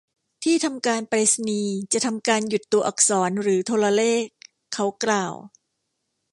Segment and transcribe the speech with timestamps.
[0.43, 4.25] ที่ทำการไปรษณีย์จะทำการหยุดตัวอักษรหรือโทรเลข
[4.73, 5.33] เขากล่าว